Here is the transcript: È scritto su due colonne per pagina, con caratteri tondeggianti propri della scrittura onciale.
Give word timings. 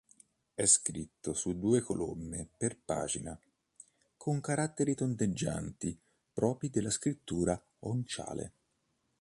È 0.55 0.65
scritto 0.65 1.35
su 1.35 1.59
due 1.59 1.81
colonne 1.81 2.49
per 2.57 2.75
pagina, 2.75 3.39
con 4.17 4.41
caratteri 4.41 4.95
tondeggianti 4.95 5.95
propri 6.33 6.71
della 6.71 6.89
scrittura 6.89 7.63
onciale. 7.81 8.51